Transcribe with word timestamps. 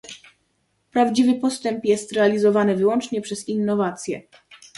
Prawdziwy 0.91 1.39
postęp 1.39 1.85
jest 1.85 2.11
realizowany 2.11 2.75
wyłącznie 2.75 3.19
poprzez 3.21 3.47
innowację 3.47 4.21